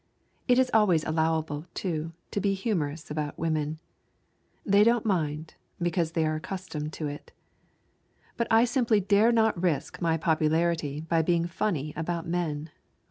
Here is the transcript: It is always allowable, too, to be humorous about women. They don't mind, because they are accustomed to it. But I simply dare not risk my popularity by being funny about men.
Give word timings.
It 0.47 0.57
is 0.57 0.71
always 0.73 1.03
allowable, 1.03 1.67
too, 1.75 2.13
to 2.31 2.41
be 2.41 2.55
humorous 2.55 3.11
about 3.11 3.37
women. 3.37 3.77
They 4.65 4.83
don't 4.83 5.05
mind, 5.05 5.53
because 5.79 6.13
they 6.13 6.25
are 6.25 6.33
accustomed 6.33 6.91
to 6.93 7.05
it. 7.07 7.31
But 8.35 8.47
I 8.49 8.65
simply 8.65 8.99
dare 8.99 9.31
not 9.31 9.61
risk 9.61 10.01
my 10.01 10.17
popularity 10.17 11.01
by 11.01 11.21
being 11.21 11.45
funny 11.45 11.93
about 11.95 12.25
men. 12.25 12.71